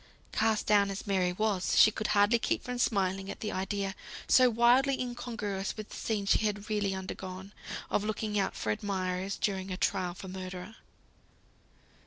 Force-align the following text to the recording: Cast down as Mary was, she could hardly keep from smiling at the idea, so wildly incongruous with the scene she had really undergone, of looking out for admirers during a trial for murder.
Cast 0.31 0.65
down 0.65 0.89
as 0.89 1.05
Mary 1.05 1.31
was, 1.31 1.77
she 1.77 1.91
could 1.91 2.07
hardly 2.07 2.39
keep 2.39 2.63
from 2.63 2.79
smiling 2.79 3.29
at 3.29 3.41
the 3.41 3.51
idea, 3.51 3.93
so 4.27 4.49
wildly 4.49 4.99
incongruous 4.99 5.77
with 5.77 5.89
the 5.89 5.95
scene 5.95 6.25
she 6.25 6.39
had 6.39 6.71
really 6.71 6.95
undergone, 6.95 7.53
of 7.91 8.03
looking 8.03 8.39
out 8.39 8.55
for 8.55 8.71
admirers 8.71 9.37
during 9.37 9.69
a 9.69 9.77
trial 9.77 10.15
for 10.15 10.27
murder. 10.27 10.75